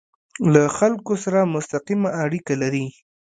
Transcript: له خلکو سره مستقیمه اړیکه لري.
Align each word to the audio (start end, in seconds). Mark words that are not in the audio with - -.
له 0.53 0.63
خلکو 0.77 1.13
سره 1.23 1.39
مستقیمه 1.53 2.09
اړیکه 2.23 2.53
لري. 2.61 2.85